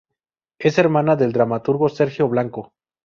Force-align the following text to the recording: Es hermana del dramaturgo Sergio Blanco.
Es 0.57 0.79
hermana 0.79 1.15
del 1.15 1.31
dramaturgo 1.31 1.87
Sergio 1.87 2.27
Blanco. 2.27 2.73